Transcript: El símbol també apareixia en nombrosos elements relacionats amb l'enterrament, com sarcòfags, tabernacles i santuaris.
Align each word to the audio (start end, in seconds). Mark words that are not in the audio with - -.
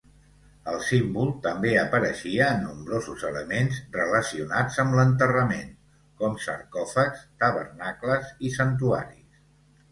El 0.69 0.77
símbol 0.85 1.27
també 1.43 1.73
apareixia 1.81 2.47
en 2.53 2.63
nombrosos 2.69 3.27
elements 3.29 3.77
relacionats 3.99 4.81
amb 4.87 4.99
l'enterrament, 5.01 5.71
com 6.23 6.43
sarcòfags, 6.49 7.25
tabernacles 7.45 8.37
i 8.51 8.55
santuaris. 8.61 9.43